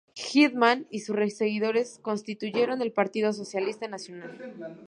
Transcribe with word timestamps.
Hyndman 0.15 0.87
y 0.89 1.01
sus 1.01 1.15
seguidores 1.35 1.99
constituyeron 2.01 2.81
el 2.81 2.91
Partido 2.91 3.33
Socialista 3.33 3.87
Nacional. 3.87 4.75